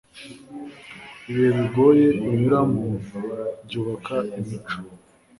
[1.29, 2.85] ibihe bigoye unyuramo
[3.65, 4.77] byubaka imico